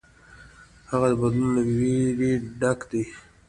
هغه 0.91 1.07
د 1.11 1.13
بدلون 1.21 1.49
له 1.55 1.61
ویرې 1.79 2.33
ډک 2.61 2.79
دی. 2.91 3.03